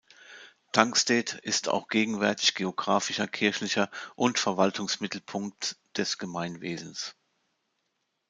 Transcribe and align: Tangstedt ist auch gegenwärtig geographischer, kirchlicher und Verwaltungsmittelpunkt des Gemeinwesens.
Tangstedt 0.71 1.35
ist 1.43 1.69
auch 1.69 1.87
gegenwärtig 1.87 2.55
geographischer, 2.55 3.27
kirchlicher 3.27 3.91
und 4.15 4.39
Verwaltungsmittelpunkt 4.39 5.77
des 5.95 6.17
Gemeinwesens. 6.17 7.15